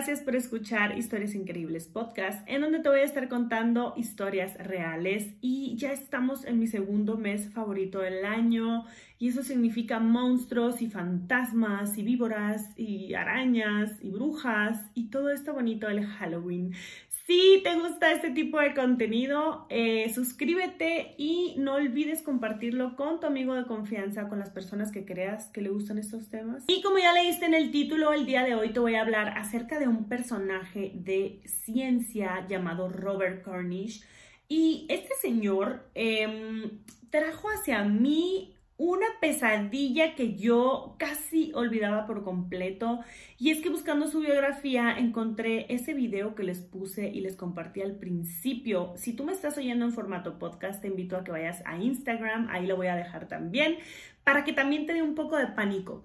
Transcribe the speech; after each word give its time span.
gracias 0.00 0.22
por 0.22 0.34
escuchar 0.34 0.96
Historias 0.96 1.34
Increíbles 1.34 1.86
Podcast, 1.86 2.40
en 2.48 2.62
donde 2.62 2.78
te 2.78 2.88
voy 2.88 3.00
a 3.00 3.04
estar 3.04 3.28
contando 3.28 3.92
historias 3.98 4.54
reales 4.56 5.34
y 5.42 5.76
ya 5.76 5.92
estamos 5.92 6.46
en 6.46 6.58
mi 6.58 6.68
segundo 6.68 7.18
mes 7.18 7.52
favorito 7.52 7.98
del 7.98 8.24
año 8.24 8.86
y 9.18 9.28
eso 9.28 9.42
significa 9.42 10.00
monstruos 10.00 10.80
y 10.80 10.88
fantasmas 10.88 11.98
y 11.98 12.02
víboras 12.02 12.70
y 12.78 13.12
arañas 13.12 13.92
y 14.00 14.08
brujas 14.08 14.80
y 14.94 15.10
todo 15.10 15.28
esto 15.28 15.52
bonito 15.52 15.86
del 15.86 16.06
Halloween. 16.06 16.72
Si 17.30 17.60
te 17.62 17.76
gusta 17.76 18.10
este 18.10 18.30
tipo 18.32 18.58
de 18.58 18.74
contenido, 18.74 19.64
eh, 19.68 20.12
suscríbete 20.12 21.14
y 21.16 21.54
no 21.58 21.74
olvides 21.74 22.22
compartirlo 22.22 22.96
con 22.96 23.20
tu 23.20 23.28
amigo 23.28 23.54
de 23.54 23.66
confianza, 23.66 24.28
con 24.28 24.40
las 24.40 24.50
personas 24.50 24.90
que 24.90 25.04
creas 25.04 25.46
que 25.46 25.60
le 25.60 25.68
gustan 25.68 25.98
estos 25.98 26.28
temas. 26.28 26.64
Y 26.66 26.82
como 26.82 26.98
ya 26.98 27.12
leíste 27.12 27.46
en 27.46 27.54
el 27.54 27.70
título, 27.70 28.12
el 28.12 28.26
día 28.26 28.42
de 28.42 28.56
hoy 28.56 28.72
te 28.72 28.80
voy 28.80 28.96
a 28.96 29.02
hablar 29.02 29.38
acerca 29.38 29.78
de 29.78 29.86
un 29.86 30.08
personaje 30.08 30.90
de 30.96 31.40
ciencia 31.44 32.44
llamado 32.48 32.88
Robert 32.88 33.44
Cornish. 33.44 34.02
Y 34.48 34.86
este 34.88 35.14
señor 35.22 35.88
em, 35.94 36.80
trajo 37.10 37.46
hacia 37.50 37.84
mí 37.84 38.56
una 38.80 39.06
pesadilla 39.20 40.14
que 40.14 40.36
yo 40.36 40.94
casi 40.98 41.52
olvidaba 41.54 42.06
por 42.06 42.24
completo. 42.24 43.00
Y 43.36 43.50
es 43.50 43.60
que 43.60 43.68
buscando 43.68 44.06
su 44.06 44.20
biografía 44.20 44.96
encontré 44.96 45.66
ese 45.68 45.92
video 45.92 46.34
que 46.34 46.44
les 46.44 46.62
puse 46.62 47.10
y 47.10 47.20
les 47.20 47.36
compartí 47.36 47.82
al 47.82 47.96
principio. 47.96 48.94
Si 48.96 49.12
tú 49.12 49.24
me 49.24 49.32
estás 49.32 49.58
oyendo 49.58 49.84
en 49.84 49.92
formato 49.92 50.38
podcast, 50.38 50.80
te 50.80 50.88
invito 50.88 51.18
a 51.18 51.24
que 51.24 51.30
vayas 51.30 51.62
a 51.66 51.76
Instagram, 51.76 52.48
ahí 52.48 52.66
lo 52.66 52.76
voy 52.76 52.86
a 52.86 52.96
dejar 52.96 53.28
también, 53.28 53.76
para 54.24 54.44
que 54.44 54.54
también 54.54 54.86
te 54.86 54.94
dé 54.94 55.02
un 55.02 55.14
poco 55.14 55.36
de 55.36 55.48
pánico. 55.48 56.02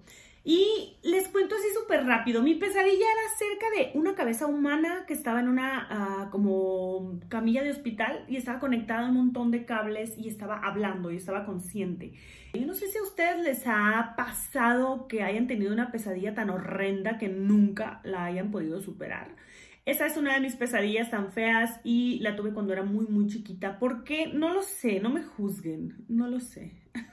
Y 0.48 0.96
les 1.02 1.26
cuento 1.26 1.56
así 1.56 1.66
súper 1.74 2.06
rápido, 2.06 2.40
mi 2.40 2.54
pesadilla 2.54 3.04
era 3.04 3.34
acerca 3.34 3.66
de 3.76 3.98
una 3.98 4.14
cabeza 4.14 4.46
humana 4.46 5.02
que 5.08 5.12
estaba 5.12 5.40
en 5.40 5.48
una 5.48 5.88
ah, 5.90 6.28
como 6.30 7.18
camilla 7.28 7.64
de 7.64 7.72
hospital 7.72 8.24
y 8.28 8.36
estaba 8.36 8.60
conectada 8.60 9.06
a 9.06 9.08
un 9.08 9.16
montón 9.16 9.50
de 9.50 9.64
cables 9.64 10.16
y 10.16 10.28
estaba 10.28 10.58
hablando 10.58 11.10
y 11.10 11.16
estaba 11.16 11.44
consciente. 11.44 12.12
Yo 12.54 12.64
no 12.64 12.74
sé 12.74 12.86
si 12.86 12.96
a 12.96 13.02
ustedes 13.02 13.42
les 13.42 13.66
ha 13.66 14.14
pasado 14.16 15.08
que 15.08 15.24
hayan 15.24 15.48
tenido 15.48 15.72
una 15.72 15.90
pesadilla 15.90 16.32
tan 16.32 16.50
horrenda 16.50 17.18
que 17.18 17.28
nunca 17.28 18.00
la 18.04 18.26
hayan 18.26 18.52
podido 18.52 18.80
superar. 18.80 19.34
Esa 19.84 20.06
es 20.06 20.16
una 20.16 20.34
de 20.34 20.40
mis 20.40 20.54
pesadillas 20.54 21.10
tan 21.10 21.32
feas 21.32 21.80
y 21.82 22.20
la 22.20 22.36
tuve 22.36 22.52
cuando 22.52 22.72
era 22.72 22.84
muy, 22.84 23.08
muy 23.08 23.26
chiquita. 23.26 23.80
¿Por 23.80 24.04
qué? 24.04 24.28
No 24.32 24.54
lo 24.54 24.62
sé, 24.62 25.00
no 25.00 25.10
me 25.10 25.24
juzguen, 25.24 26.04
no 26.08 26.28
lo 26.28 26.38
sé. 26.38 26.76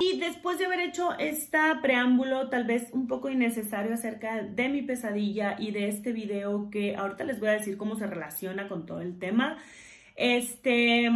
y 0.00 0.18
después 0.18 0.58
de 0.58 0.66
haber 0.66 0.80
hecho 0.80 1.16
este 1.18 1.58
preámbulo 1.80 2.48
tal 2.48 2.64
vez 2.64 2.88
un 2.92 3.06
poco 3.06 3.30
innecesario 3.30 3.94
acerca 3.94 4.42
de 4.42 4.68
mi 4.68 4.82
pesadilla 4.82 5.56
y 5.58 5.70
de 5.70 5.88
este 5.88 6.12
video 6.12 6.70
que 6.70 6.96
ahorita 6.96 7.24
les 7.24 7.40
voy 7.40 7.50
a 7.50 7.52
decir 7.52 7.76
cómo 7.76 7.96
se 7.96 8.06
relaciona 8.06 8.68
con 8.68 8.86
todo 8.86 9.00
el 9.00 9.18
tema, 9.18 9.58
este, 10.16 11.10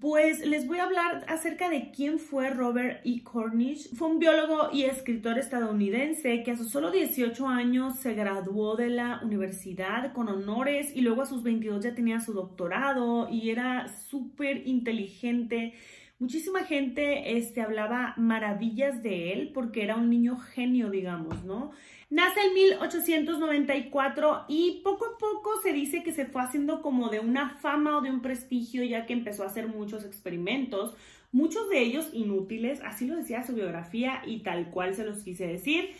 pues 0.00 0.44
les 0.44 0.66
voy 0.66 0.78
a 0.78 0.84
hablar 0.84 1.24
acerca 1.28 1.68
de 1.68 1.90
quién 1.90 2.18
fue 2.18 2.50
Robert 2.50 3.00
E. 3.04 3.22
Cornish. 3.22 3.94
Fue 3.94 4.08
un 4.08 4.18
biólogo 4.18 4.70
y 4.72 4.82
escritor 4.82 5.38
estadounidense 5.38 6.42
que 6.42 6.50
a 6.50 6.56
sus 6.56 6.70
solo 6.70 6.90
18 6.90 7.46
años 7.46 7.96
se 8.00 8.14
graduó 8.14 8.76
de 8.76 8.88
la 8.88 9.20
universidad 9.22 10.12
con 10.12 10.28
honores 10.28 10.90
y 10.94 11.02
luego 11.02 11.22
a 11.22 11.26
sus 11.26 11.42
22 11.42 11.84
ya 11.84 11.94
tenía 11.94 12.20
su 12.20 12.32
doctorado 12.32 13.28
y 13.30 13.50
era 13.50 13.88
súper 13.88 14.66
inteligente 14.66 15.74
muchísima 16.18 16.64
gente 16.64 17.36
este, 17.36 17.60
hablaba 17.60 18.14
maravillas 18.16 19.02
de 19.02 19.32
él 19.32 19.50
porque 19.52 19.82
era 19.82 19.96
un 19.96 20.10
niño 20.10 20.36
genio, 20.36 20.90
digamos, 20.90 21.44
¿no? 21.44 21.72
Nace 22.08 22.40
en 22.40 22.54
1894 22.54 24.44
y 24.48 24.80
poco 24.84 25.06
a 25.06 25.18
poco 25.18 25.60
se 25.62 25.72
dice 25.72 26.02
que 26.04 26.12
se 26.12 26.26
fue 26.26 26.42
haciendo 26.42 26.80
como 26.80 27.08
de 27.08 27.18
una 27.18 27.50
fama 27.50 27.98
o 27.98 28.00
de 28.00 28.10
un 28.10 28.22
prestigio 28.22 28.84
ya 28.84 29.06
que 29.06 29.12
empezó 29.12 29.42
a 29.42 29.46
hacer 29.46 29.66
muchos 29.66 30.04
experimentos, 30.04 30.94
muchos 31.32 31.68
de 31.68 31.80
ellos 31.80 32.10
inútiles, 32.12 32.80
así 32.84 33.06
lo 33.06 33.16
decía 33.16 33.44
su 33.44 33.54
biografía 33.54 34.22
y 34.24 34.40
tal 34.44 34.70
cual 34.70 34.94
se 34.94 35.04
los 35.04 35.22
quise 35.24 35.46
decir. 35.46 35.90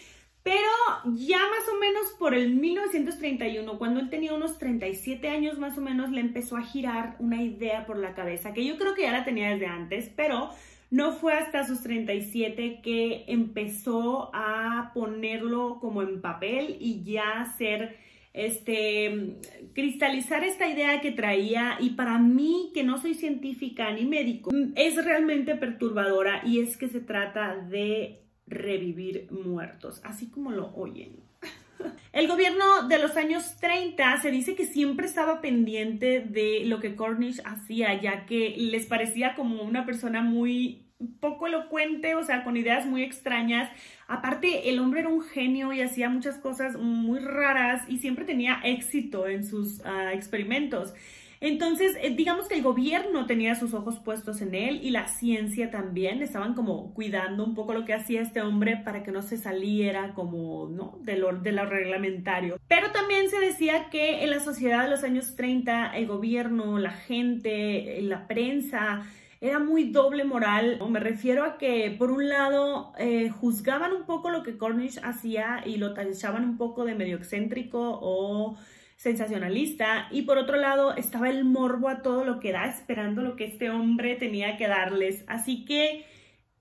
Pero 0.47 1.17
ya 1.17 1.39
más 1.39 1.69
o 1.75 1.81
menos 1.81 2.13
por 2.21 2.33
el 2.33 2.55
1931, 2.55 3.79
cuando 3.79 3.99
él 3.99 4.09
tenía 4.11 4.33
unos 4.33 4.59
37 4.59 5.29
años 5.29 5.59
más 5.59 5.77
o 5.77 5.81
menos, 5.81 6.13
le 6.13 6.21
empezó 6.21 6.57
a 6.57 6.63
girar 6.63 7.17
una 7.19 7.43
idea 7.43 7.85
por 7.85 7.99
la 7.99 8.15
cabeza, 8.15 8.55
que 8.55 8.65
yo 8.65 8.77
creo 8.79 8.95
que 8.95 9.03
ya 9.03 9.11
la 9.11 9.25
tenía 9.25 9.51
desde 9.51 9.67
antes, 9.67 10.09
pero 10.15 10.51
no 10.89 11.11
fue 11.15 11.33
hasta 11.33 11.67
sus 11.67 11.83
37 11.83 12.79
que 12.81 13.25
empezó 13.27 14.31
a 14.33 14.93
ponerlo 14.95 15.81
como 15.81 16.01
en 16.03 16.21
papel 16.21 16.77
y 16.79 17.03
ya 17.03 17.41
hacer 17.41 17.97
este, 18.33 19.39
cristalizar 19.75 20.45
esta 20.45 20.69
idea 20.69 21.01
que 21.01 21.11
traía. 21.11 21.77
Y 21.81 21.91
para 21.97 22.19
mí, 22.19 22.71
que 22.73 22.85
no 22.85 22.99
soy 22.99 23.15
científica 23.15 23.91
ni 23.91 24.05
médico, 24.05 24.53
es 24.77 25.05
realmente 25.05 25.57
perturbadora 25.57 26.43
y 26.47 26.61
es 26.61 26.77
que 26.77 26.87
se 26.87 27.01
trata 27.01 27.57
de 27.57 28.26
revivir 28.47 29.29
muertos, 29.31 30.01
así 30.05 30.29
como 30.29 30.51
lo 30.51 30.75
oyen. 30.75 31.17
El 32.13 32.29
gobierno 32.29 32.89
de 32.89 32.99
los 32.99 33.17
años 33.17 33.57
30 33.61 34.21
se 34.23 34.31
dice 34.31 34.55
que 34.55 34.65
siempre 34.65 35.07
estaba 35.07 35.41
pendiente 35.41 36.21
de 36.21 36.63
lo 36.65 36.81
que 36.81 36.97
Cornish 36.97 37.41
hacía, 37.45 38.01
ya 38.01 38.27
que 38.27 38.55
les 38.57 38.87
parecía 38.87 39.35
como 39.35 39.63
una 39.63 39.85
persona 39.85 40.23
muy 40.23 40.83
poco 41.21 41.47
elocuente, 41.47 42.15
o 42.15 42.25
sea, 42.25 42.45
con 42.45 42.57
ideas 42.57 42.87
muy 42.87 43.03
extrañas. 43.03 43.71
Aparte, 44.09 44.71
el 44.71 44.79
hombre 44.79 45.01
era 45.01 45.09
un 45.09 45.23
genio 45.23 45.73
y 45.73 45.83
hacía 45.83 46.09
muchas 46.09 46.39
cosas 46.39 46.77
muy 46.77 47.19
raras 47.19 47.83
y 47.89 47.99
siempre 47.99 48.25
tenía 48.25 48.61
éxito 48.65 49.29
en 49.29 49.45
sus 49.45 49.85
ah, 49.85 50.13
experimentos. 50.15 50.95
Entonces, 51.41 51.97
eh, 52.01 52.15
digamos 52.17 52.49
que 52.49 52.55
el 52.55 52.63
gobierno 52.63 53.27
tenía 53.27 53.55
sus 53.55 53.75
ojos 53.75 53.99
puestos 54.01 54.41
en 54.41 54.55
él 54.55 54.81
y 54.83 54.91
la 54.91 55.09
ciencia 55.09 55.71
también. 55.71 56.23
Estaban 56.23 56.55
como 56.55 56.95
cuidando 56.95 57.45
un 57.45 57.55
poco 57.55 57.75
lo 57.75 57.85
que 57.85 57.95
hacía 57.95 58.23
este 58.23 58.41
hombre 58.41 58.81
para 58.85 59.03
que 59.03 59.13
no 59.13 59.23
se 59.23 59.37
saliera 59.37 60.15
como, 60.15 60.69
¿no? 60.69 60.99
De 61.03 61.17
lo, 61.17 61.37
de 61.37 61.53
lo 61.53 61.67
reglamentario. 61.67 62.59
Pero 62.69 62.91
también 62.93 63.29
se 63.31 63.39
decía 63.39 63.89
que 63.91 64.25
en 64.25 64.31
la 64.31 64.41
sociedad 64.41 64.85
de 64.85 64.91
los 64.91 65.05
años 65.05 65.37
30, 65.37 65.97
el 65.97 66.07
gobierno, 66.07 66.79
la 66.79 66.93
gente, 66.93 68.01
la 68.03 68.27
prensa, 68.27 69.05
era 69.41 69.59
muy 69.59 69.91
doble 69.91 70.25
moral. 70.25 70.79
Me 70.89 71.01
refiero 71.01 71.45
a 71.45 71.59
que, 71.59 71.95
por 71.99 72.11
un 72.11 72.29
lado, 72.29 72.93
eh, 72.99 73.29
juzgaban 73.29 73.93
un 73.93 74.05
poco 74.05 74.31
lo 74.31 74.43
que 74.43 74.57
Cornish 74.57 74.99
hacía 75.03 75.63
y 75.65 75.77
lo 75.77 75.95
tachaban 75.95 76.45
un 76.45 76.57
poco 76.57 76.85
de 76.85 76.95
medio 76.95 77.17
excéntrico 77.17 77.99
o 78.01 78.57
sensacionalista 78.97 80.09
y 80.11 80.23
por 80.23 80.39
otro 80.39 80.57
lado 80.57 80.95
estaba 80.97 81.29
el 81.29 81.45
morbo 81.45 81.89
a 81.89 82.03
todo 82.03 82.25
lo 82.25 82.41
que 82.41 82.53
da 82.53 82.67
esperando 82.67 83.23
lo 83.23 83.37
que 83.37 83.45
este 83.45 83.71
hombre 83.71 84.17
tenía 84.17 84.57
que 84.57 84.69
darles. 84.69 85.25
Así 85.27 85.65
que 85.65 86.07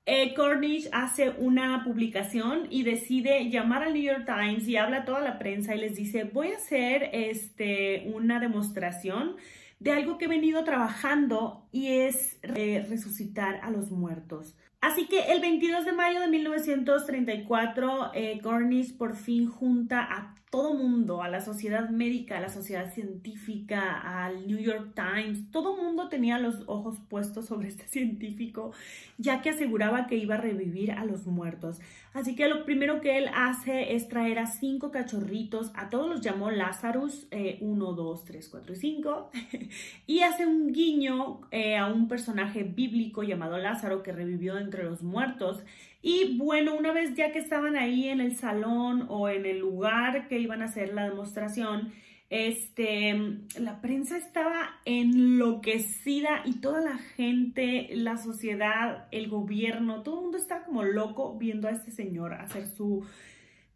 eh, 0.06 0.36
Cornish 0.36 0.88
hace 0.92 1.32
una 1.32 1.84
publicación 1.84 2.68
y 2.70 2.84
decide 2.84 3.50
llamar 3.50 3.84
al 3.84 3.94
New 3.94 4.04
York 4.04 4.26
Times 4.26 4.68
y 4.68 4.78
habla 4.78 4.98
a 4.98 5.06
toda 5.06 5.22
la 5.22 5.40
prensa 5.40 5.74
y 5.74 5.80
les 5.80 5.96
dice 5.96 6.26
voy 6.26 6.52
a 6.52 6.58
hacer 6.58 7.10
este, 7.14 8.12
una 8.14 8.40
demostración 8.40 9.36
de 9.80 9.92
algo 9.92 10.18
que 10.18 10.26
he 10.26 10.28
venido 10.28 10.64
trabajando 10.64 11.68
y 11.72 11.88
es 11.88 12.38
eh, 12.44 12.86
resucitar 12.88 13.60
a 13.64 13.72
los 13.72 13.92
muertos. 13.92 14.56
Así 14.86 15.08
que 15.08 15.32
el 15.32 15.42
22 15.42 15.84
de 15.84 15.94
mayo 15.94 16.20
de 16.20 16.28
1934, 16.28 18.12
eh, 18.14 18.40
Cornish 18.44 18.96
por 18.96 19.16
fin 19.16 19.50
junta 19.50 20.04
a 20.04 20.36
todo 20.56 20.74
mundo, 20.74 21.22
a 21.22 21.28
la 21.28 21.42
sociedad 21.42 21.90
médica, 21.90 22.38
a 22.38 22.40
la 22.40 22.48
sociedad 22.48 22.94
científica, 22.94 24.00
al 24.24 24.48
New 24.48 24.58
York 24.58 24.94
Times, 24.96 25.52
todo 25.52 25.76
mundo 25.76 26.08
tenía 26.08 26.40
los 26.40 26.64
ojos 26.68 26.98
puestos 27.10 27.48
sobre 27.48 27.68
este 27.68 27.88
científico, 27.90 28.72
ya 29.18 29.42
que 29.42 29.50
aseguraba 29.50 30.08
que 30.08 30.16
iba 30.16 30.36
a 30.36 30.38
revivir 30.38 30.92
a 30.92 31.04
los 31.04 31.26
muertos. 31.26 31.82
Así 32.14 32.36
que 32.36 32.48
lo 32.48 32.64
primero 32.64 33.02
que 33.02 33.18
él 33.18 33.30
hace 33.36 33.96
es 33.96 34.08
traer 34.08 34.40
a 34.40 34.46
cinco 34.46 34.92
cachorritos, 34.92 35.72
a 35.76 35.90
todos 35.90 36.08
los 36.08 36.22
llamó 36.22 36.50
Lazarus, 36.52 37.28
1, 37.60 37.94
2, 37.94 38.24
3, 38.24 38.48
4 38.48 38.74
y 38.74 38.76
5, 38.78 39.32
y 40.08 40.20
hace 40.22 40.46
un 40.46 40.72
guiño 40.72 41.42
eh, 41.52 41.76
a 41.76 41.88
un 41.88 42.08
personaje 42.08 42.64
bíblico 42.64 43.24
llamado 43.24 43.58
Lázaro 43.58 44.04
que 44.04 44.14
revivió 44.14 44.58
los 44.84 45.02
muertos 45.04 45.64
y 46.08 46.38
bueno, 46.38 46.76
una 46.76 46.92
vez 46.92 47.16
ya 47.16 47.32
que 47.32 47.40
estaban 47.40 47.76
ahí 47.76 48.10
en 48.10 48.22
el 48.22 48.36
salón 48.36 49.08
o 49.10 49.28
en 49.28 49.48
el 49.48 49.58
lugar 49.58 50.28
que 50.28 50.38
iban 50.38 50.62
a 50.62 50.66
hacer 50.66 50.94
la 50.94 51.10
demostración, 51.10 51.94
este, 52.30 53.40
la 53.60 53.82
prensa 53.82 54.16
estaba 54.16 54.82
enloquecida 54.86 56.44
y 56.46 56.60
toda 56.60 56.82
la 56.82 56.98
gente, 56.98 57.90
la 57.94 58.18
sociedad, 58.18 59.08
el 59.12 59.30
gobierno, 59.30 60.04
todo 60.04 60.18
el 60.18 60.22
mundo 60.22 60.38
estaba 60.38 60.64
como 60.64 60.84
loco 60.84 61.38
viendo 61.40 61.68
a 61.68 61.72
este 61.72 61.90
señor 61.90 62.36
hacer 62.36 62.68
su 62.68 63.04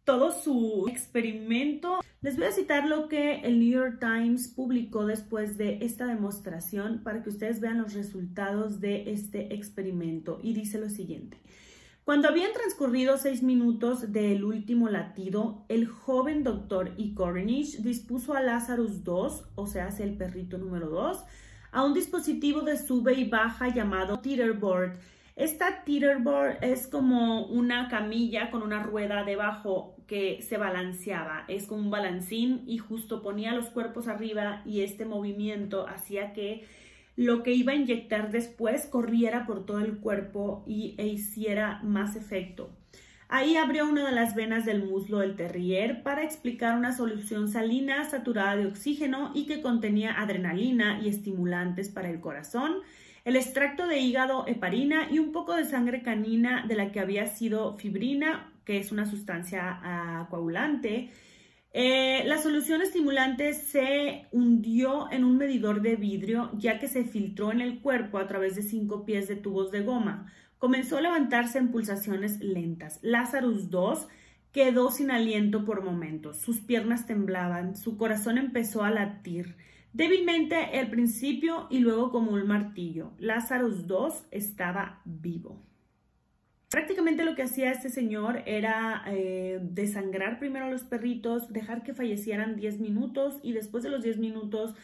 todo 0.04 0.32
su 0.32 0.86
experimento. 0.88 2.00
Les 2.22 2.36
voy 2.36 2.44
a 2.44 2.52
citar 2.52 2.86
lo 2.86 3.08
que 3.08 3.40
el 3.40 3.58
New 3.58 3.70
York 3.70 3.98
Times 3.98 4.48
publicó 4.48 5.06
después 5.06 5.56
de 5.56 5.78
esta 5.80 6.04
demostración 6.04 7.02
para 7.02 7.22
que 7.22 7.30
ustedes 7.30 7.60
vean 7.60 7.78
los 7.78 7.94
resultados 7.94 8.78
de 8.78 9.10
este 9.10 9.54
experimento 9.54 10.38
y 10.42 10.52
dice 10.52 10.78
lo 10.78 10.90
siguiente. 10.90 11.38
Cuando 12.04 12.28
habían 12.28 12.52
transcurrido 12.52 13.16
seis 13.16 13.42
minutos 13.42 14.12
del 14.12 14.44
último 14.44 14.90
latido, 14.90 15.64
el 15.70 15.86
joven 15.86 16.44
doctor 16.44 16.92
E. 16.98 17.14
Cornish 17.14 17.80
dispuso 17.80 18.34
a 18.34 18.42
Lazarus 18.42 18.96
II, 19.06 19.46
o 19.54 19.66
sea, 19.66 19.88
el 19.88 20.18
perrito 20.18 20.58
número 20.58 20.90
2, 20.90 21.24
a 21.72 21.84
un 21.86 21.94
dispositivo 21.94 22.60
de 22.60 22.76
sube 22.76 23.14
y 23.14 23.30
baja 23.30 23.68
llamado 23.68 24.20
teeterboard. 24.20 24.98
Esta 25.36 25.84
teeterboard 25.84 26.62
es 26.62 26.86
como 26.86 27.46
una 27.46 27.88
camilla 27.88 28.50
con 28.50 28.62
una 28.62 28.82
rueda 28.82 29.24
debajo 29.24 29.96
que 30.06 30.42
se 30.42 30.56
balanceaba. 30.56 31.44
Es 31.48 31.66
como 31.66 31.82
un 31.82 31.90
balancín 31.90 32.62
y 32.66 32.78
justo 32.78 33.22
ponía 33.22 33.54
los 33.54 33.70
cuerpos 33.70 34.08
arriba 34.08 34.62
y 34.66 34.82
este 34.82 35.04
movimiento 35.04 35.86
hacía 35.86 36.32
que 36.32 36.66
lo 37.16 37.42
que 37.42 37.52
iba 37.52 37.72
a 37.72 37.76
inyectar 37.76 38.30
después 38.30 38.86
corriera 38.86 39.46
por 39.46 39.66
todo 39.66 39.80
el 39.80 39.98
cuerpo 39.98 40.64
y, 40.66 40.94
e 40.98 41.06
hiciera 41.06 41.80
más 41.82 42.16
efecto. 42.16 42.70
Ahí 43.28 43.56
abrió 43.56 43.88
una 43.88 44.06
de 44.06 44.12
las 44.12 44.34
venas 44.34 44.64
del 44.64 44.82
muslo 44.82 45.20
del 45.20 45.36
terrier 45.36 46.02
para 46.02 46.24
explicar 46.24 46.76
una 46.76 46.96
solución 46.96 47.48
salina 47.48 48.08
saturada 48.10 48.56
de 48.56 48.66
oxígeno 48.66 49.30
y 49.34 49.46
que 49.46 49.62
contenía 49.62 50.20
adrenalina 50.20 51.00
y 51.00 51.08
estimulantes 51.08 51.90
para 51.90 52.10
el 52.10 52.20
corazón, 52.20 52.78
el 53.30 53.36
extracto 53.36 53.86
de 53.86 54.00
hígado 54.00 54.44
heparina 54.48 55.08
y 55.08 55.20
un 55.20 55.30
poco 55.30 55.54
de 55.54 55.64
sangre 55.64 56.02
canina 56.02 56.66
de 56.66 56.74
la 56.74 56.90
que 56.90 56.98
había 56.98 57.28
sido 57.28 57.76
fibrina, 57.76 58.52
que 58.64 58.78
es 58.78 58.90
una 58.90 59.06
sustancia 59.06 60.26
coagulante, 60.28 61.10
eh, 61.72 62.24
la 62.26 62.38
solución 62.38 62.82
estimulante 62.82 63.54
se 63.54 64.26
hundió 64.32 65.08
en 65.12 65.22
un 65.22 65.38
medidor 65.38 65.80
de 65.80 65.94
vidrio 65.94 66.50
ya 66.54 66.80
que 66.80 66.88
se 66.88 67.04
filtró 67.04 67.52
en 67.52 67.60
el 67.60 67.80
cuerpo 67.80 68.18
a 68.18 68.26
través 68.26 68.56
de 68.56 68.62
cinco 68.62 69.04
pies 69.04 69.28
de 69.28 69.36
tubos 69.36 69.70
de 69.70 69.82
goma. 69.82 70.32
Comenzó 70.58 70.98
a 70.98 71.00
levantarse 71.00 71.58
en 71.58 71.70
pulsaciones 71.70 72.40
lentas. 72.40 72.98
Lazarus 73.00 73.68
II 73.70 74.08
quedó 74.50 74.90
sin 74.90 75.12
aliento 75.12 75.64
por 75.64 75.84
momentos. 75.84 76.40
Sus 76.40 76.60
piernas 76.60 77.06
temblaban, 77.06 77.76
su 77.76 77.96
corazón 77.96 78.38
empezó 78.38 78.82
a 78.82 78.90
latir. 78.90 79.54
Débilmente 79.92 80.56
al 80.56 80.88
principio 80.88 81.66
y 81.70 81.80
luego 81.80 82.10
como 82.10 82.32
un 82.32 82.46
martillo. 82.46 83.12
Lazarus 83.18 83.84
II 83.88 84.26
estaba 84.30 85.00
vivo. 85.04 85.62
Prácticamente 86.70 87.24
lo 87.24 87.34
que 87.34 87.42
hacía 87.42 87.72
este 87.72 87.88
señor 87.88 88.44
era 88.46 89.02
eh, 89.08 89.58
desangrar 89.60 90.38
primero 90.38 90.66
a 90.66 90.70
los 90.70 90.84
perritos, 90.84 91.52
dejar 91.52 91.82
que 91.82 91.94
fallecieran 91.94 92.54
10 92.54 92.78
minutos 92.78 93.40
y 93.42 93.52
después 93.52 93.82
de 93.82 93.90
los 93.90 94.04
10 94.04 94.18
minutos 94.18 94.76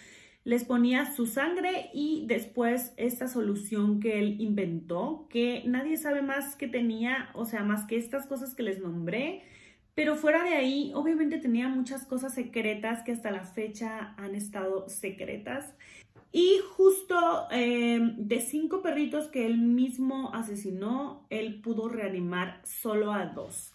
les 0.43 0.65
ponía 0.65 1.13
su 1.13 1.27
sangre 1.27 1.91
y 1.93 2.25
después 2.27 2.93
esta 2.97 3.29
solución 3.29 4.01
que 4.01 4.19
él 4.19 4.41
inventó, 4.41 5.29
que 5.31 5.63
nadie 5.67 5.97
sabe 5.97 6.23
más 6.23 6.57
que 6.57 6.67
tenía, 6.67 7.31
o 7.35 7.45
sea, 7.45 7.63
más 7.63 7.85
que 7.85 7.97
estas 7.97 8.27
cosas 8.27 8.55
que 8.55 8.65
les 8.65 8.81
nombré. 8.81 9.43
Pero 9.97 10.15
fuera 10.15 10.45
de 10.45 10.51
ahí, 10.51 10.93
obviamente 10.95 11.39
tenía 11.39 11.69
muchas 11.69 12.05
cosas 12.05 12.35
secretas 12.35 13.03
que 13.03 13.13
hasta 13.13 13.31
la 13.31 13.45
fecha 13.45 14.13
han 14.19 14.35
estado 14.35 14.91
secretas. 14.91 15.75
Y 16.33 16.59
justo 16.77 17.17
em, 17.51 18.15
de 18.19 18.41
cinco 18.41 18.83
perritos 18.83 19.29
que 19.29 19.47
él 19.47 19.57
mismo 19.57 20.35
asesinó, 20.35 21.27
él 21.31 21.63
pudo 21.63 21.89
reanimar 21.89 22.61
solo 22.63 23.11
a 23.11 23.25
dos. 23.25 23.73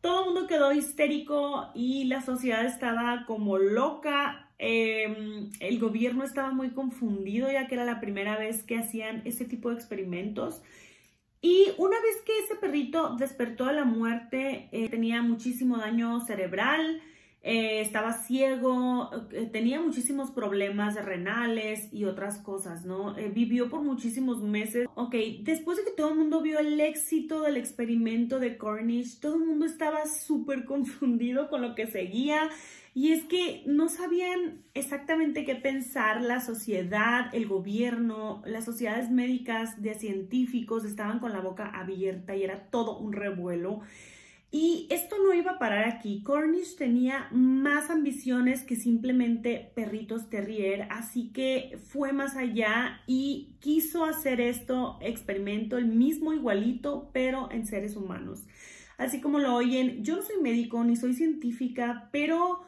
Todo 0.00 0.20
el 0.20 0.26
mundo 0.26 0.46
quedó 0.46 0.72
histérico 0.72 1.70
y 1.74 2.04
la 2.04 2.22
sociedad 2.22 2.64
estaba 2.64 3.24
como 3.26 3.58
loca. 3.58 4.48
Em, 4.58 5.50
el 5.58 5.80
gobierno 5.80 6.22
estaba 6.22 6.52
muy 6.52 6.70
confundido 6.70 7.50
ya 7.50 7.66
que 7.66 7.74
era 7.74 7.84
la 7.84 8.00
primera 8.00 8.38
vez 8.38 8.62
que 8.62 8.78
hacían 8.78 9.22
este 9.24 9.44
tipo 9.44 9.70
de 9.70 9.74
experimentos. 9.74 10.62
Y 11.44 11.72
una 11.76 12.00
vez 12.00 12.22
que 12.24 12.38
ese 12.38 12.54
perrito 12.54 13.16
despertó 13.18 13.66
a 13.66 13.72
la 13.74 13.84
muerte, 13.84 14.70
eh, 14.72 14.88
tenía 14.88 15.20
muchísimo 15.20 15.76
daño 15.76 16.22
cerebral, 16.22 17.02
eh, 17.42 17.82
estaba 17.82 18.14
ciego, 18.14 19.10
eh, 19.30 19.50
tenía 19.52 19.78
muchísimos 19.78 20.30
problemas 20.30 20.94
renales 20.94 21.92
y 21.92 22.06
otras 22.06 22.38
cosas, 22.38 22.86
¿no? 22.86 23.14
Vivió 23.34 23.68
por 23.68 23.82
muchísimos 23.82 24.40
meses. 24.40 24.88
Ok, 24.94 25.16
después 25.42 25.76
de 25.76 25.84
que 25.84 25.90
todo 25.90 26.12
el 26.12 26.16
mundo 26.16 26.40
vio 26.40 26.58
el 26.60 26.80
éxito 26.80 27.42
del 27.42 27.58
experimento 27.58 28.40
de 28.40 28.56
Cornish, 28.56 29.20
todo 29.20 29.34
el 29.34 29.44
mundo 29.44 29.66
estaba 29.66 30.06
súper 30.06 30.64
confundido 30.64 31.50
con 31.50 31.60
lo 31.60 31.74
que 31.74 31.86
seguía. 31.86 32.48
Y 32.96 33.10
es 33.12 33.24
que 33.24 33.64
no 33.66 33.88
sabían 33.88 34.62
exactamente 34.72 35.44
qué 35.44 35.56
pensar 35.56 36.22
la 36.22 36.40
sociedad, 36.40 37.34
el 37.34 37.48
gobierno, 37.48 38.40
las 38.46 38.64
sociedades 38.64 39.10
médicas 39.10 39.82
de 39.82 39.94
científicos 39.94 40.84
estaban 40.84 41.18
con 41.18 41.32
la 41.32 41.40
boca 41.40 41.66
abierta 41.66 42.36
y 42.36 42.44
era 42.44 42.70
todo 42.70 42.96
un 42.96 43.12
revuelo. 43.12 43.80
Y 44.52 44.86
esto 44.90 45.16
no 45.20 45.34
iba 45.34 45.50
a 45.50 45.58
parar 45.58 45.88
aquí. 45.88 46.22
Cornish 46.22 46.76
tenía 46.76 47.26
más 47.32 47.90
ambiciones 47.90 48.62
que 48.62 48.76
simplemente 48.76 49.72
perritos 49.74 50.28
terrier, 50.28 50.86
así 50.90 51.32
que 51.32 51.80
fue 51.88 52.12
más 52.12 52.36
allá 52.36 53.00
y 53.08 53.56
quiso 53.58 54.04
hacer 54.04 54.40
esto, 54.40 54.98
experimento, 55.00 55.76
el 55.78 55.86
mismo 55.86 56.32
igualito, 56.32 57.10
pero 57.12 57.50
en 57.50 57.66
seres 57.66 57.96
humanos. 57.96 58.44
Así 58.96 59.20
como 59.20 59.40
lo 59.40 59.56
oyen, 59.56 60.04
yo 60.04 60.14
no 60.14 60.22
soy 60.22 60.40
médico 60.40 60.84
ni 60.84 60.94
soy 60.94 61.14
científica, 61.14 62.08
pero 62.12 62.60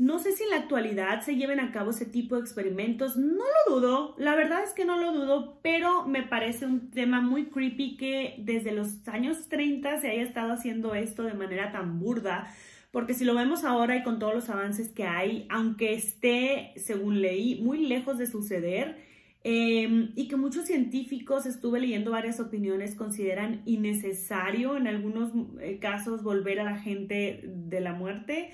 no 0.00 0.18
sé 0.18 0.32
si 0.32 0.44
en 0.44 0.50
la 0.50 0.56
actualidad 0.56 1.20
se 1.20 1.36
lleven 1.36 1.60
a 1.60 1.72
cabo 1.72 1.90
ese 1.90 2.06
tipo 2.06 2.36
de 2.36 2.40
experimentos, 2.40 3.18
no 3.18 3.44
lo 3.44 3.74
dudo, 3.74 4.14
la 4.16 4.34
verdad 4.34 4.64
es 4.64 4.72
que 4.72 4.86
no 4.86 4.96
lo 4.98 5.12
dudo, 5.12 5.58
pero 5.60 6.06
me 6.06 6.22
parece 6.22 6.64
un 6.64 6.90
tema 6.90 7.20
muy 7.20 7.50
creepy 7.50 7.98
que 7.98 8.36
desde 8.38 8.72
los 8.72 9.06
años 9.08 9.50
30 9.50 10.00
se 10.00 10.08
haya 10.08 10.22
estado 10.22 10.54
haciendo 10.54 10.94
esto 10.94 11.22
de 11.24 11.34
manera 11.34 11.70
tan 11.70 12.00
burda, 12.00 12.50
porque 12.92 13.12
si 13.12 13.26
lo 13.26 13.34
vemos 13.34 13.62
ahora 13.62 13.94
y 13.94 14.02
con 14.02 14.18
todos 14.18 14.32
los 14.32 14.48
avances 14.48 14.88
que 14.88 15.04
hay, 15.04 15.46
aunque 15.50 15.92
esté, 15.92 16.72
según 16.76 17.20
leí, 17.20 17.60
muy 17.60 17.86
lejos 17.86 18.16
de 18.16 18.26
suceder, 18.26 18.96
em, 19.44 20.12
y 20.16 20.28
que 20.28 20.36
muchos 20.36 20.64
científicos, 20.64 21.44
estuve 21.44 21.78
leyendo 21.78 22.12
varias 22.12 22.40
opiniones, 22.40 22.94
consideran 22.94 23.60
innecesario 23.66 24.78
en 24.78 24.86
algunos 24.86 25.30
eh, 25.60 25.78
casos 25.78 26.22
volver 26.22 26.58
a 26.58 26.64
la 26.64 26.78
gente 26.78 27.42
de 27.44 27.80
la 27.82 27.92
muerte, 27.92 28.50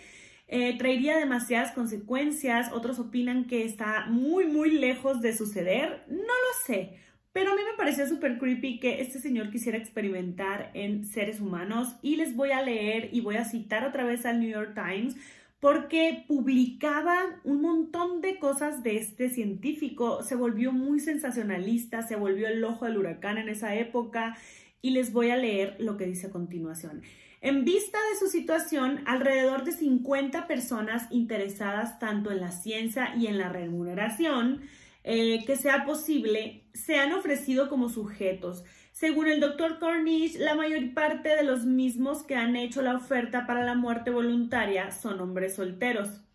eh, 0.48 0.78
traería 0.78 1.16
demasiadas 1.16 1.72
consecuencias, 1.72 2.70
otros 2.72 2.98
opinan 2.98 3.46
que 3.46 3.64
está 3.64 4.06
muy, 4.06 4.46
muy 4.46 4.70
lejos 4.70 5.20
de 5.20 5.36
suceder, 5.36 6.04
no 6.08 6.18
lo 6.18 6.64
sé, 6.64 6.98
pero 7.32 7.52
a 7.52 7.54
mí 7.54 7.62
me 7.70 7.76
pareció 7.76 8.08
súper 8.08 8.38
creepy 8.38 8.80
que 8.80 9.00
este 9.02 9.18
señor 9.18 9.50
quisiera 9.50 9.76
experimentar 9.76 10.70
en 10.72 11.04
seres 11.04 11.40
humanos 11.40 11.96
y 12.00 12.16
les 12.16 12.34
voy 12.34 12.50
a 12.52 12.62
leer 12.62 13.10
y 13.12 13.20
voy 13.20 13.36
a 13.36 13.44
citar 13.44 13.84
otra 13.84 14.04
vez 14.04 14.24
al 14.24 14.40
New 14.40 14.48
York 14.48 14.74
Times 14.74 15.16
porque 15.60 16.24
publicaban 16.28 17.40
un 17.44 17.60
montón 17.60 18.20
de 18.20 18.38
cosas 18.38 18.82
de 18.82 18.96
este 18.96 19.30
científico, 19.30 20.22
se 20.22 20.34
volvió 20.34 20.72
muy 20.72 21.00
sensacionalista, 21.00 22.06
se 22.06 22.16
volvió 22.16 22.46
el 22.48 22.62
ojo 22.64 22.84
del 22.84 22.98
huracán 22.98 23.36
en 23.36 23.48
esa 23.48 23.74
época 23.74 24.36
y 24.80 24.90
les 24.90 25.12
voy 25.12 25.30
a 25.30 25.36
leer 25.36 25.76
lo 25.78 25.96
que 25.96 26.06
dice 26.06 26.28
a 26.28 26.30
continuación. 26.30 27.02
En 27.40 27.64
vista 27.64 27.98
de 28.10 28.18
su 28.18 28.28
situación, 28.28 29.02
alrededor 29.06 29.64
de 29.64 29.72
50 29.72 30.46
personas 30.46 31.06
interesadas 31.10 31.98
tanto 31.98 32.30
en 32.30 32.40
la 32.40 32.50
ciencia 32.50 33.14
y 33.16 33.26
en 33.26 33.38
la 33.38 33.48
remuneración 33.48 34.62
eh, 35.04 35.44
que 35.46 35.56
sea 35.56 35.84
posible 35.84 36.64
se 36.74 36.96
han 36.96 37.12
ofrecido 37.12 37.68
como 37.68 37.88
sujetos. 37.88 38.64
Según 38.92 39.28
el 39.28 39.40
doctor 39.40 39.78
Cornish, 39.78 40.36
la 40.38 40.54
mayor 40.54 40.94
parte 40.94 41.28
de 41.28 41.42
los 41.42 41.64
mismos 41.64 42.22
que 42.22 42.34
han 42.34 42.56
hecho 42.56 42.80
la 42.82 42.96
oferta 42.96 43.46
para 43.46 43.62
la 43.62 43.74
muerte 43.74 44.10
voluntaria 44.10 44.90
son 44.90 45.20
hombres 45.20 45.54
solteros. 45.54 46.25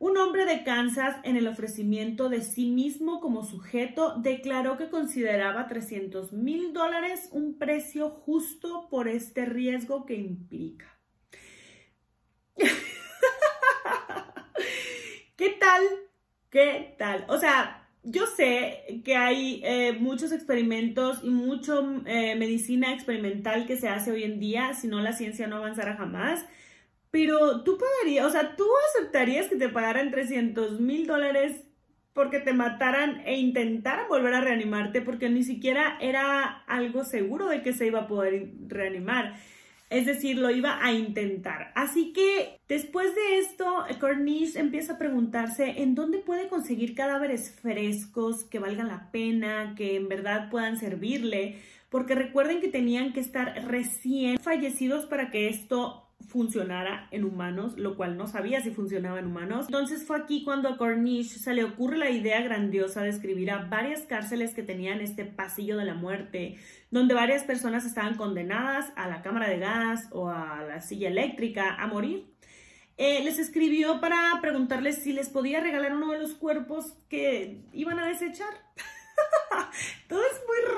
Un 0.00 0.16
hombre 0.16 0.44
de 0.44 0.62
Kansas, 0.62 1.16
en 1.24 1.36
el 1.36 1.48
ofrecimiento 1.48 2.28
de 2.28 2.42
sí 2.42 2.70
mismo 2.70 3.20
como 3.20 3.44
sujeto, 3.44 4.14
declaró 4.18 4.76
que 4.76 4.90
consideraba 4.90 5.66
300 5.66 6.32
mil 6.32 6.72
dólares 6.72 7.28
un 7.32 7.58
precio 7.58 8.10
justo 8.10 8.86
por 8.90 9.08
este 9.08 9.44
riesgo 9.44 10.06
que 10.06 10.14
implica. 10.14 10.86
¿Qué 15.36 15.50
tal? 15.58 15.82
¿Qué 16.48 16.94
tal? 16.96 17.26
O 17.28 17.38
sea, 17.38 17.88
yo 18.04 18.26
sé 18.26 19.02
que 19.04 19.16
hay 19.16 19.60
eh, 19.64 19.96
muchos 19.98 20.30
experimentos 20.30 21.24
y 21.24 21.30
mucha 21.30 21.74
eh, 22.06 22.36
medicina 22.36 22.94
experimental 22.94 23.66
que 23.66 23.76
se 23.76 23.88
hace 23.88 24.12
hoy 24.12 24.22
en 24.22 24.38
día, 24.38 24.74
si 24.74 24.86
no 24.86 25.00
la 25.00 25.12
ciencia 25.12 25.48
no 25.48 25.56
avanzará 25.56 25.96
jamás. 25.96 26.46
Pero 27.10 27.62
tú 27.62 27.78
pagarías, 27.78 28.26
o 28.26 28.30
sea, 28.30 28.56
tú 28.56 28.66
aceptarías 28.90 29.46
que 29.46 29.56
te 29.56 29.68
pagaran 29.68 30.10
300 30.10 30.80
mil 30.80 31.06
dólares 31.06 31.64
porque 32.12 32.40
te 32.40 32.52
mataran 32.52 33.22
e 33.26 33.38
intentaran 33.38 34.08
volver 34.08 34.34
a 34.34 34.40
reanimarte 34.40 35.02
porque 35.02 35.30
ni 35.30 35.44
siquiera 35.44 35.96
era 36.00 36.64
algo 36.66 37.04
seguro 37.04 37.46
de 37.46 37.62
que 37.62 37.72
se 37.72 37.86
iba 37.86 38.00
a 38.00 38.08
poder 38.08 38.50
reanimar. 38.66 39.36
Es 39.88 40.04
decir, 40.04 40.36
lo 40.36 40.50
iba 40.50 40.84
a 40.84 40.92
intentar. 40.92 41.72
Así 41.74 42.12
que 42.12 42.58
después 42.68 43.14
de 43.14 43.38
esto, 43.38 43.84
Cornish 44.00 44.56
empieza 44.56 44.94
a 44.94 44.98
preguntarse 44.98 45.80
en 45.80 45.94
dónde 45.94 46.18
puede 46.18 46.48
conseguir 46.48 46.94
cadáveres 46.94 47.56
frescos 47.62 48.44
que 48.44 48.58
valgan 48.58 48.88
la 48.88 49.12
pena, 49.12 49.74
que 49.76 49.96
en 49.96 50.08
verdad 50.08 50.50
puedan 50.50 50.76
servirle, 50.76 51.60
porque 51.88 52.14
recuerden 52.14 52.60
que 52.60 52.68
tenían 52.68 53.12
que 53.12 53.20
estar 53.20 53.64
recién 53.66 54.38
fallecidos 54.38 55.06
para 55.06 55.30
que 55.30 55.48
esto 55.48 56.07
funcionara 56.26 57.08
en 57.10 57.24
humanos, 57.24 57.74
lo 57.76 57.96
cual 57.96 58.16
no 58.16 58.26
sabía 58.26 58.60
si 58.60 58.70
funcionaba 58.70 59.18
en 59.18 59.26
humanos. 59.26 59.66
Entonces 59.68 60.04
fue 60.04 60.18
aquí 60.18 60.44
cuando 60.44 60.68
a 60.68 60.76
Cornish 60.76 61.38
se 61.38 61.54
le 61.54 61.64
ocurre 61.64 61.96
la 61.96 62.10
idea 62.10 62.40
grandiosa 62.42 63.02
de 63.02 63.10
escribir 63.10 63.50
a 63.50 63.64
varias 63.64 64.02
cárceles 64.02 64.54
que 64.54 64.62
tenían 64.62 65.00
este 65.00 65.24
pasillo 65.24 65.76
de 65.76 65.84
la 65.84 65.94
muerte, 65.94 66.56
donde 66.90 67.14
varias 67.14 67.44
personas 67.44 67.86
estaban 67.86 68.16
condenadas 68.16 68.92
a 68.96 69.08
la 69.08 69.22
cámara 69.22 69.48
de 69.48 69.58
gas 69.58 70.08
o 70.10 70.28
a 70.28 70.64
la 70.68 70.80
silla 70.80 71.08
eléctrica 71.08 71.74
a 71.74 71.86
morir. 71.86 72.26
Eh, 72.98 73.22
les 73.22 73.38
escribió 73.38 74.00
para 74.00 74.38
preguntarles 74.40 74.96
si 75.02 75.12
les 75.12 75.28
podía 75.28 75.60
regalar 75.60 75.94
uno 75.94 76.10
de 76.10 76.18
los 76.18 76.34
cuerpos 76.34 76.94
que 77.08 77.62
iban 77.72 78.00
a 78.00 78.08
desechar. 78.08 78.52
Todo 80.08 80.20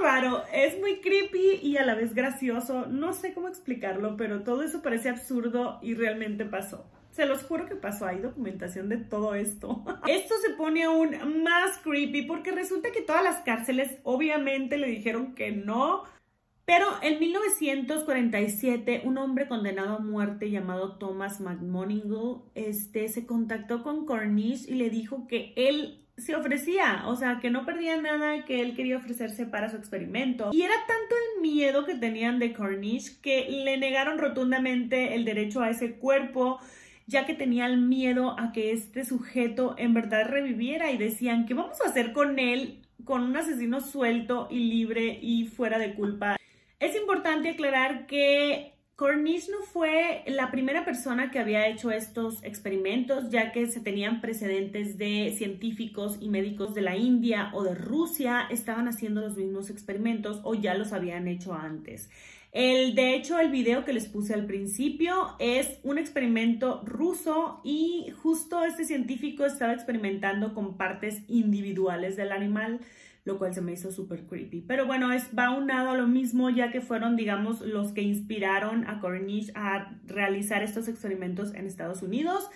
raro, 0.01 0.43
es 0.53 0.79
muy 0.79 1.01
creepy 1.01 1.61
y 1.63 1.77
a 1.77 1.85
la 1.85 1.95
vez 1.95 2.15
gracioso. 2.15 2.87
No 2.87 3.13
sé 3.13 3.33
cómo 3.35 3.49
explicarlo, 3.49 4.17
pero 4.17 4.43
todo 4.43 4.63
eso 4.63 4.83
parece 4.83 5.09
absurdo 5.09 5.79
y 5.83 5.95
realmente 5.95 6.45
pasó. 6.45 6.85
Se 7.11 7.27
los 7.27 7.43
juro 7.43 7.67
que 7.67 7.75
pasó, 7.75 8.07
hay 8.07 8.21
documentación 8.21 8.89
de 8.89 8.97
todo 8.99 9.35
esto. 9.35 9.85
Esto 10.07 10.35
se 10.47 10.55
pone 10.55 10.85
aún 10.85 11.43
más 11.43 11.79
creepy 11.79 12.23
porque 12.23 12.53
resulta 12.53 12.91
que 12.93 13.03
todas 13.03 13.23
las 13.23 13.39
cárceles 13.39 13.99
obviamente 14.05 14.79
le 14.79 14.89
dijeron 14.89 15.35
que 15.35 15.51
no. 15.53 16.05
Pero 16.65 16.87
en 17.03 17.19
1947 17.19 19.03
un 19.05 19.19
hombre 19.19 19.49
condenado 19.49 19.97
a 19.97 19.99
muerte 19.99 20.51
llamado 20.51 20.99
Thomas 20.99 21.41
McMonigle 21.41 22.43
este, 22.55 23.09
se 23.09 23.27
contactó 23.27 23.83
con 23.83 24.07
Cornish 24.07 24.69
y 24.69 24.75
le 24.77 24.89
dijo 24.89 25.27
que 25.27 25.53
él 25.57 26.00
se 26.17 26.35
ofrecía, 26.35 27.05
o 27.07 27.17
sea, 27.17 27.39
que 27.41 27.51
no 27.51 27.65
perdía 27.65 28.01
nada, 28.01 28.45
que 28.45 28.61
él 28.61 28.75
quería 28.75 28.99
ofrecerse 28.99 29.47
para 29.47 29.71
su 29.71 29.77
experimento. 29.77 30.51
Y 30.53 30.63
era 30.63 30.75
tanto 30.87 31.15
el 31.15 31.43
miedo 31.43 31.85
que 31.85 31.95
tenían 31.95 32.39
de 32.39 32.53
Cornish 32.53 33.21
que 33.21 33.49
le 33.49 33.77
negaron 33.79 34.19
rotundamente 34.19 35.15
el 35.15 35.25
derecho 35.25 35.63
a 35.63 35.71
ese 35.71 35.95
cuerpo, 35.95 36.61
ya 37.07 37.27
que 37.27 37.35
tenían 37.35 37.89
miedo 37.89 38.39
a 38.39 38.53
que 38.53 38.73
este 38.73 39.05
sujeto 39.05 39.75
en 39.79 39.95
verdad 39.95 40.29
reviviera 40.29 40.91
y 40.91 40.99
decían, 40.99 41.47
¿qué 41.47 41.55
vamos 41.55 41.81
a 41.81 41.89
hacer 41.89 42.13
con 42.13 42.39
él, 42.39 42.83
con 43.05 43.23
un 43.23 43.37
asesino 43.37 43.81
suelto 43.81 44.49
y 44.51 44.59
libre 44.71 45.19
y 45.21 45.47
fuera 45.47 45.79
de 45.79 45.95
culpa? 45.95 46.37
Es 46.79 46.97
importante 46.97 47.51
aclarar 47.51 48.07
que 48.07 48.75
Cornish 49.01 49.49
no 49.49 49.63
fue 49.63 50.23
la 50.27 50.51
primera 50.51 50.85
persona 50.85 51.31
que 51.31 51.39
había 51.39 51.67
hecho 51.69 51.91
estos 51.91 52.45
experimentos, 52.45 53.31
ya 53.31 53.51
que 53.51 53.67
se 53.67 53.81
tenían 53.81 54.21
precedentes 54.21 54.99
de 54.99 55.35
científicos 55.39 56.19
y 56.21 56.29
médicos 56.29 56.75
de 56.75 56.83
la 56.83 56.99
India 56.99 57.51
o 57.55 57.63
de 57.65 57.75
Rusia 57.75 58.47
estaban 58.51 58.89
haciendo 58.89 59.23
los 59.23 59.39
mismos 59.39 59.71
experimentos 59.71 60.43
o 60.45 60.55
ya 60.55 60.75
los 60.75 60.93
habían 60.93 61.29
hecho 61.29 61.55
antes. 61.55 62.11
El, 62.53 62.95
de 62.95 63.15
hecho, 63.15 63.39
el 63.39 63.51
video 63.51 63.87
que 63.87 63.95
les 63.95 64.07
puse 64.07 64.35
al 64.35 64.45
principio 64.45 65.35
es 65.39 65.79
un 65.83 65.97
experimento 65.97 66.83
ruso 66.85 67.63
y 67.65 68.13
justo 68.23 68.65
este 68.65 68.85
científico 68.85 69.47
estaba 69.47 69.73
experimentando 69.73 70.53
con 70.53 70.77
partes 70.77 71.23
individuales 71.27 72.19
del 72.19 72.33
animal 72.33 72.81
lo 73.31 73.39
cual 73.39 73.55
se 73.55 73.61
me 73.61 73.73
hizo 73.73 73.93
súper 73.93 74.25
creepy. 74.25 74.63
Pero 74.67 74.87
bueno, 74.87 75.13
es, 75.13 75.29
va 75.39 75.51
unado 75.51 75.91
a 75.91 75.97
lo 75.97 76.07
mismo 76.07 76.51
ya 76.51 76.73
que 76.73 76.81
fueron, 76.81 77.17
digamos, 77.17 77.61
los 77.61 77.93
que 77.93 78.03
inspiraron 78.03 78.87
a 78.89 79.01
Cornish 79.01 79.53
a 79.55 79.93
realizar 80.07 80.63
estos 80.63 80.89
experimentos 80.89 81.55
en 81.55 81.67
Estados 81.67 82.03
Unidos. 82.03 82.49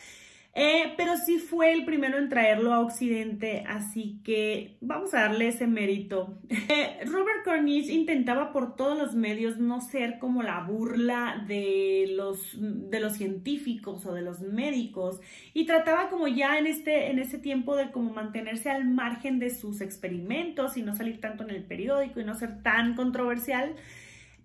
Eh, 0.56 0.94
pero 0.96 1.16
sí 1.16 1.38
fue 1.38 1.72
el 1.72 1.84
primero 1.84 2.16
en 2.16 2.28
traerlo 2.28 2.72
a 2.72 2.78
Occidente, 2.78 3.64
así 3.66 4.20
que 4.22 4.76
vamos 4.80 5.12
a 5.12 5.22
darle 5.22 5.48
ese 5.48 5.66
mérito. 5.66 6.38
Eh, 6.66 7.04
Robert 7.04 7.44
Cornish 7.44 7.90
intentaba 7.90 8.52
por 8.52 8.74
todos 8.74 8.96
los 8.96 9.14
medios 9.14 9.58
no 9.58 9.80
ser 9.80 10.18
como 10.18 10.42
la 10.42 10.60
burla 10.62 11.44
de 11.46 12.06
los, 12.16 12.56
de 12.58 13.00
los 13.00 13.12
científicos 13.12 14.06
o 14.06 14.14
de 14.14 14.22
los 14.22 14.40
médicos 14.40 15.20
y 15.52 15.66
trataba 15.66 16.08
como 16.08 16.26
ya 16.26 16.58
en 16.58 16.66
este, 16.66 17.10
en 17.10 17.18
ese 17.18 17.38
tiempo 17.38 17.76
de 17.76 17.90
como 17.90 18.12
mantenerse 18.12 18.70
al 18.70 18.86
margen 18.88 19.38
de 19.38 19.50
sus 19.50 19.82
experimentos 19.82 20.76
y 20.76 20.82
no 20.82 20.96
salir 20.96 21.20
tanto 21.20 21.44
en 21.44 21.50
el 21.50 21.64
periódico 21.64 22.20
y 22.20 22.24
no 22.24 22.34
ser 22.34 22.62
tan 22.62 22.94
controversial. 22.94 23.74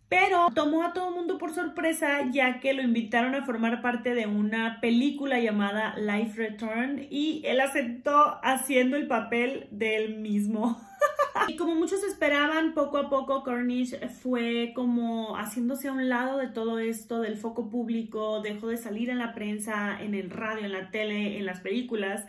Pero 0.09 0.49
tomó 0.55 0.83
a 0.83 0.91
todo 0.93 1.09
el 1.09 1.15
mundo 1.15 1.37
por 1.37 1.53
sorpresa 1.53 2.25
ya 2.31 2.59
que 2.59 2.73
lo 2.73 2.81
invitaron 2.81 3.35
a 3.35 3.45
formar 3.45 3.83
parte 3.83 4.15
de 4.15 4.25
una 4.25 4.79
película 4.81 5.39
llamada 5.39 5.95
Life 5.97 6.35
Return 6.35 7.05
y 7.11 7.43
él 7.45 7.61
aceptó 7.61 8.39
haciendo 8.41 8.97
el 8.97 9.05
papel 9.05 9.67
del 9.69 10.17
mismo. 10.17 10.81
y 11.47 11.55
como 11.55 11.75
muchos 11.75 12.03
esperaban, 12.03 12.73
poco 12.73 12.97
a 12.97 13.09
poco 13.11 13.43
Cornish 13.43 13.99
fue 14.09 14.71
como 14.73 15.35
haciéndose 15.37 15.89
a 15.89 15.93
un 15.93 16.09
lado 16.09 16.39
de 16.39 16.47
todo 16.47 16.79
esto, 16.79 17.21
del 17.21 17.37
foco 17.37 17.69
público, 17.69 18.41
dejó 18.41 18.67
de 18.67 18.77
salir 18.77 19.11
en 19.11 19.19
la 19.19 19.35
prensa, 19.35 20.01
en 20.01 20.15
el 20.15 20.31
radio, 20.31 20.65
en 20.65 20.71
la 20.71 20.89
tele, 20.89 21.37
en 21.37 21.45
las 21.45 21.59
películas 21.59 22.25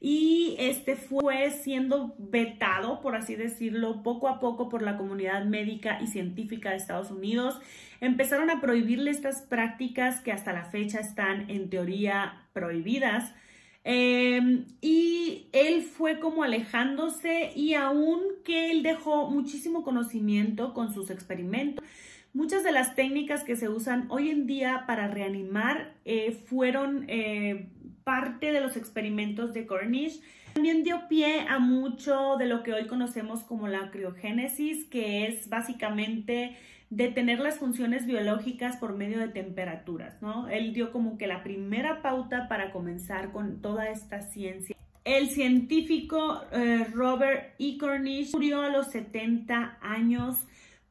y 0.00 0.56
este 0.58 0.96
fue 0.96 1.50
siendo 1.50 2.14
vetado, 2.18 3.02
por 3.02 3.14
así 3.14 3.36
decirlo, 3.36 4.02
poco 4.02 4.28
a 4.28 4.40
poco 4.40 4.70
por 4.70 4.80
la 4.80 4.96
comunidad 4.96 5.44
médica 5.44 6.00
y 6.00 6.06
científica 6.06 6.70
de 6.70 6.76
Estados 6.76 7.10
Unidos. 7.10 7.60
Empezaron 8.00 8.48
a 8.48 8.62
prohibirle 8.62 9.10
estas 9.10 9.42
prácticas 9.42 10.20
que 10.20 10.32
hasta 10.32 10.54
la 10.54 10.64
fecha 10.64 11.00
están 11.00 11.50
en 11.50 11.68
teoría 11.68 12.46
prohibidas. 12.54 13.34
Em, 13.84 14.66
y 14.80 15.48
él 15.52 15.82
fue 15.82 16.18
como 16.18 16.44
alejándose 16.44 17.52
y 17.54 17.74
aún 17.74 18.20
que 18.44 18.70
él 18.70 18.82
dejó 18.82 19.30
muchísimo 19.30 19.82
conocimiento 19.82 20.72
con 20.72 20.92
sus 20.94 21.10
experimentos, 21.10 21.84
muchas 22.32 22.62
de 22.64 22.72
las 22.72 22.94
técnicas 22.94 23.44
que 23.44 23.56
se 23.56 23.68
usan 23.68 24.06
hoy 24.10 24.30
en 24.30 24.46
día 24.46 24.84
para 24.86 25.08
reanimar 25.08 25.94
eh, 26.04 26.32
fueron 26.46 27.04
eh, 27.08 27.68
parte 28.04 28.52
de 28.52 28.60
los 28.60 28.76
experimentos 28.76 29.52
de 29.52 29.66
Cornish. 29.66 30.20
También 30.54 30.82
dio 30.82 31.08
pie 31.08 31.46
a 31.48 31.58
mucho 31.58 32.36
de 32.36 32.46
lo 32.46 32.62
que 32.62 32.72
hoy 32.72 32.86
conocemos 32.86 33.44
como 33.44 33.68
la 33.68 33.90
criogénesis, 33.90 34.84
que 34.86 35.26
es 35.26 35.48
básicamente 35.48 36.56
detener 36.90 37.38
las 37.38 37.58
funciones 37.58 38.04
biológicas 38.04 38.76
por 38.76 38.96
medio 38.96 39.20
de 39.20 39.28
temperaturas, 39.28 40.20
¿no? 40.20 40.48
Él 40.48 40.72
dio 40.72 40.90
como 40.90 41.18
que 41.18 41.28
la 41.28 41.44
primera 41.44 42.02
pauta 42.02 42.48
para 42.48 42.72
comenzar 42.72 43.30
con 43.30 43.62
toda 43.62 43.90
esta 43.90 44.22
ciencia. 44.22 44.76
El 45.04 45.30
científico 45.30 46.42
eh, 46.52 46.84
Robert 46.92 47.54
E. 47.58 47.78
Cornish 47.78 48.32
murió 48.32 48.62
a 48.62 48.70
los 48.70 48.88
70 48.88 49.78
años 49.80 50.46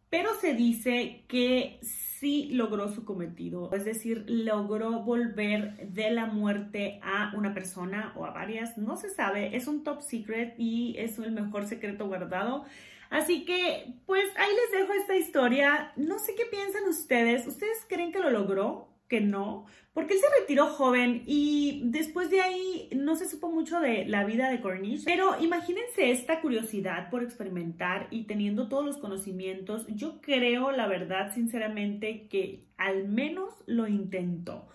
pero 0.09 0.33
se 0.35 0.53
dice 0.53 1.23
que 1.27 1.79
sí 1.81 2.49
logró 2.51 2.89
su 2.89 3.05
cometido, 3.05 3.71
es 3.73 3.85
decir, 3.85 4.25
logró 4.27 5.01
volver 5.03 5.77
de 5.89 6.11
la 6.11 6.25
muerte 6.25 6.99
a 7.03 7.31
una 7.35 7.53
persona 7.53 8.13
o 8.17 8.25
a 8.25 8.31
varias, 8.31 8.77
no 8.77 8.97
se 8.97 9.09
sabe, 9.09 9.55
es 9.55 9.67
un 9.67 9.83
top 9.83 10.01
secret 10.01 10.55
y 10.57 10.95
es 10.97 11.17
el 11.19 11.31
mejor 11.31 11.65
secreto 11.67 12.07
guardado. 12.07 12.65
Así 13.09 13.45
que, 13.45 13.95
pues 14.05 14.25
ahí 14.37 14.49
les 14.53 14.81
dejo 14.81 14.93
esta 14.93 15.15
historia. 15.15 15.93
No 15.95 16.19
sé 16.19 16.35
qué 16.35 16.45
piensan 16.45 16.83
ustedes. 16.87 17.47
¿Ustedes 17.47 17.85
creen 17.89 18.11
que 18.11 18.19
lo 18.19 18.29
logró? 18.29 18.87
Que 19.09 19.19
no, 19.19 19.65
porque 19.91 20.13
él 20.13 20.19
se 20.19 20.39
retiró 20.39 20.67
joven 20.67 21.23
y 21.25 21.81
después 21.85 22.29
de 22.29 22.41
ahí 22.41 22.89
no 22.95 23.15
se 23.15 23.27
supo 23.27 23.49
mucho 23.51 23.81
de 23.81 24.05
la 24.05 24.23
vida 24.23 24.49
de 24.49 24.61
Cornish. 24.61 25.03
Pero 25.03 25.35
imagínense 25.41 26.11
esta 26.11 26.39
curiosidad 26.39 27.09
por 27.09 27.23
experimentar 27.23 28.07
y 28.11 28.23
teniendo 28.23 28.69
todos 28.69 28.85
los 28.85 28.97
conocimientos. 28.97 29.87
Yo 29.89 30.21
creo, 30.21 30.71
la 30.71 30.87
verdad, 30.87 31.33
sinceramente, 31.33 32.27
que 32.29 32.63
al 32.77 33.09
menos 33.09 33.53
lo 33.65 33.87
intentó. 33.87 34.69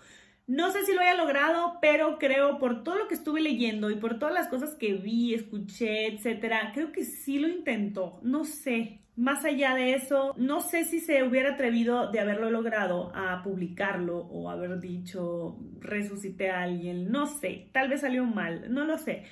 No 0.47 0.69
sé 0.69 0.85
si 0.85 0.93
lo 0.93 1.01
haya 1.01 1.15
logrado, 1.15 1.79
pero 1.81 2.19
creo 2.19 2.59
por 2.59 2.83
todo 2.83 2.95
lo 2.95 3.07
que 3.07 3.15
estuve 3.15 3.41
leyendo 3.41 3.89
y 3.89 3.95
por 3.95 4.19
todas 4.19 4.33
las 4.33 4.47
cosas 4.47 4.75
que 4.75 4.93
vi, 4.93 5.33
escuché, 5.33 6.05
etcétera, 6.07 6.71
creo 6.73 6.91
que 6.91 7.03
sí 7.03 7.39
lo 7.39 7.47
intentó. 7.47 8.19
No 8.21 8.45
sé, 8.45 8.99
más 9.15 9.45
allá 9.45 9.75
de 9.75 9.93
eso, 9.93 10.33
no 10.37 10.59
sé 10.59 10.83
si 10.83 10.99
se 10.99 11.23
hubiera 11.23 11.53
atrevido 11.53 12.11
de 12.11 12.19
haberlo 12.19 12.49
logrado 12.49 13.11
a 13.15 13.41
publicarlo 13.43 14.17
o 14.17 14.49
haber 14.49 14.79
dicho 14.79 15.57
resucité 15.79 16.49
a 16.49 16.63
alguien, 16.63 17.11
no 17.11 17.25
sé, 17.25 17.69
tal 17.71 17.87
vez 17.87 18.01
salió 18.01 18.25
mal, 18.25 18.73
no 18.73 18.83
lo 18.83 18.97
sé. 18.97 19.23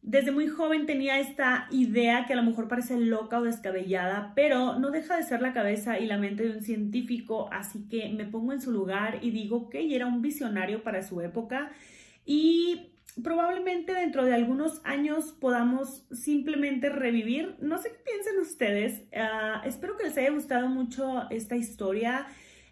Desde 0.00 0.30
muy 0.30 0.46
joven 0.48 0.86
tenía 0.86 1.18
esta 1.18 1.66
idea 1.70 2.24
que 2.26 2.32
a 2.32 2.36
lo 2.36 2.42
mejor 2.42 2.68
parece 2.68 2.98
loca 2.98 3.38
o 3.38 3.42
descabellada, 3.42 4.32
pero 4.34 4.78
no 4.78 4.90
deja 4.90 5.16
de 5.16 5.24
ser 5.24 5.42
la 5.42 5.52
cabeza 5.52 5.98
y 5.98 6.06
la 6.06 6.16
mente 6.16 6.44
de 6.44 6.56
un 6.56 6.62
científico, 6.62 7.48
así 7.52 7.86
que 7.90 8.08
me 8.10 8.24
pongo 8.24 8.52
en 8.52 8.62
su 8.62 8.72
lugar 8.72 9.18
y 9.20 9.30
digo 9.30 9.68
que 9.68 9.94
era 9.94 10.06
un 10.06 10.22
visionario 10.22 10.82
para 10.82 11.02
su 11.02 11.20
época 11.20 11.72
y 12.24 12.92
probablemente 13.22 13.94
dentro 13.94 14.24
de 14.24 14.34
algunos 14.34 14.80
años 14.84 15.32
podamos 15.40 16.06
simplemente 16.12 16.88
revivir. 16.88 17.56
No 17.60 17.78
sé 17.78 17.90
qué 17.90 17.98
piensen 18.04 18.40
ustedes. 18.40 19.02
Ah, 19.14 19.62
espero 19.64 19.96
que 19.96 20.04
les 20.04 20.16
haya 20.16 20.30
gustado 20.30 20.68
mucho 20.68 21.28
esta 21.30 21.56
historia. 21.56 22.26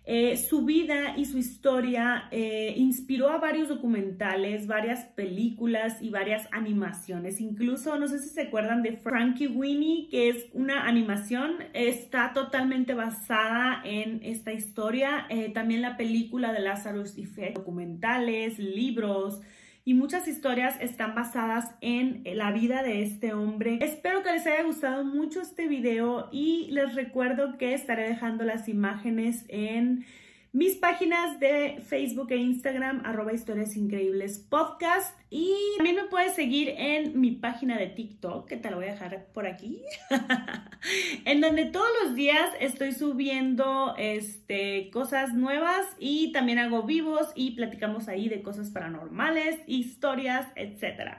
Eh, 0.08 0.36
su 0.36 0.64
vida 0.64 1.16
y 1.16 1.24
su 1.24 1.36
historia 1.36 2.28
eh, 2.30 2.74
inspiró 2.76 3.28
a 3.28 3.38
varios 3.38 3.68
documentales, 3.68 4.68
varias 4.68 5.04
películas 5.04 6.00
y 6.00 6.10
varias 6.10 6.46
animaciones. 6.52 7.40
Incluso, 7.40 7.98
no 7.98 8.06
sé 8.06 8.20
si 8.20 8.28
se 8.28 8.42
acuerdan 8.42 8.84
de 8.84 8.92
Frankie 8.92 9.48
Winnie, 9.48 10.06
que 10.08 10.28
es 10.28 10.46
una 10.52 10.86
animación, 10.86 11.56
está 11.74 12.32
totalmente 12.32 12.94
basada 12.94 13.82
en 13.84 14.20
esta 14.22 14.52
historia. 14.52 15.26
Eh, 15.28 15.50
también 15.52 15.82
la 15.82 15.96
película 15.96 16.52
de 16.52 16.60
Lazarus 16.60 17.18
Effect, 17.18 17.56
documentales, 17.56 18.60
libros 18.60 19.40
y 19.86 19.94
muchas 19.94 20.26
historias 20.26 20.76
están 20.80 21.14
basadas 21.14 21.70
en 21.80 22.24
la 22.24 22.50
vida 22.50 22.82
de 22.82 23.04
este 23.04 23.32
hombre. 23.32 23.78
Espero 23.80 24.24
que 24.24 24.32
les 24.32 24.44
haya 24.44 24.64
gustado 24.64 25.04
mucho 25.04 25.40
este 25.40 25.68
video 25.68 26.28
y 26.32 26.66
les 26.72 26.96
recuerdo 26.96 27.56
que 27.56 27.72
estaré 27.72 28.08
dejando 28.08 28.42
las 28.42 28.68
imágenes 28.68 29.44
en 29.46 30.04
mis 30.52 30.76
páginas 30.76 31.38
de 31.38 31.82
Facebook 31.86 32.30
e 32.30 32.36
Instagram, 32.36 33.02
arroba 33.04 33.32
historias 33.32 33.76
increíbles 33.76 34.38
podcast. 34.38 35.18
Y 35.28 35.52
también 35.76 35.96
me 35.96 36.04
puedes 36.04 36.34
seguir 36.34 36.68
en 36.76 37.20
mi 37.20 37.32
página 37.32 37.76
de 37.76 37.88
TikTok, 37.88 38.48
que 38.48 38.56
te 38.56 38.70
la 38.70 38.76
voy 38.76 38.86
a 38.86 38.92
dejar 38.92 39.26
por 39.34 39.46
aquí, 39.46 39.82
en 41.24 41.40
donde 41.40 41.66
todos 41.66 41.88
los 42.02 42.14
días 42.14 42.48
estoy 42.60 42.92
subiendo 42.92 43.94
este, 43.98 44.90
cosas 44.92 45.34
nuevas 45.34 45.86
y 45.98 46.32
también 46.32 46.58
hago 46.58 46.84
vivos 46.84 47.32
y 47.34 47.52
platicamos 47.52 48.08
ahí 48.08 48.28
de 48.28 48.42
cosas 48.42 48.70
paranormales, 48.70 49.60
historias, 49.66 50.46
etc. 50.54 51.18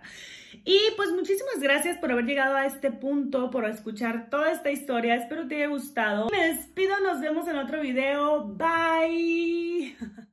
Y 0.69 0.77
pues 0.97 1.12
muchísimas 1.13 1.62
gracias 1.62 1.97
por 1.97 2.12
haber 2.12 2.25
llegado 2.25 2.57
a 2.57 2.65
este 2.65 2.91
punto, 2.91 3.50
por 3.51 3.63
escuchar 3.63 4.29
toda 4.29 4.51
esta 4.51 4.69
historia. 4.69 5.15
Espero 5.15 5.47
te 5.47 5.55
haya 5.55 5.67
gustado. 5.67 6.27
Me 6.29 6.53
despido, 6.55 7.00
nos 7.00 7.21
vemos 7.21 7.47
en 7.47 7.55
otro 7.55 7.79
video. 7.79 8.43
Bye. 8.43 9.95